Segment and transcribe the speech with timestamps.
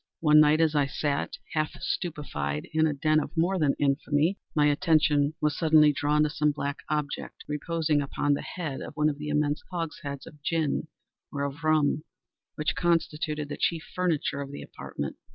[0.19, 4.65] One night as I sat, half stupefied, in a den of more than infamy, my
[4.65, 9.19] attention was suddenly drawn to some black object, reposing upon the head of one of
[9.19, 10.87] the immense hogsheads of gin,
[11.31, 12.03] or of rum,
[12.55, 15.17] which constituted the chief furniture of the apartment.